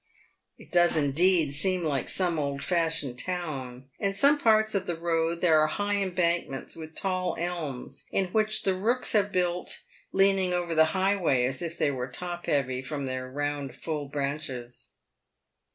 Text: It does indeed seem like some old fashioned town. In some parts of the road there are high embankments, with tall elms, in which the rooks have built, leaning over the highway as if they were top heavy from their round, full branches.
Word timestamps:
It 0.57 0.71
does 0.71 0.97
indeed 0.97 1.53
seem 1.53 1.83
like 1.83 2.09
some 2.09 2.39
old 2.39 2.63
fashioned 2.63 3.19
town. 3.19 3.87
In 3.99 4.15
some 4.15 4.39
parts 4.39 4.73
of 4.73 4.87
the 4.87 4.95
road 4.95 5.41
there 5.41 5.59
are 5.61 5.67
high 5.67 5.97
embankments, 5.97 6.75
with 6.75 6.95
tall 6.95 7.35
elms, 7.37 8.07
in 8.11 8.29
which 8.29 8.63
the 8.63 8.73
rooks 8.73 9.11
have 9.11 9.31
built, 9.31 9.83
leaning 10.11 10.53
over 10.53 10.73
the 10.73 10.85
highway 10.97 11.45
as 11.45 11.61
if 11.61 11.77
they 11.77 11.91
were 11.91 12.07
top 12.07 12.47
heavy 12.47 12.81
from 12.81 13.05
their 13.05 13.29
round, 13.29 13.75
full 13.75 14.07
branches. 14.07 14.89